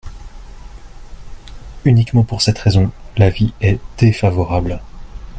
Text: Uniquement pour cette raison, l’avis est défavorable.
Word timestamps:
Uniquement 1.85 2.23
pour 2.23 2.41
cette 2.41 2.57
raison, 2.57 2.91
l’avis 3.17 3.53
est 3.61 3.77
défavorable. 3.99 4.81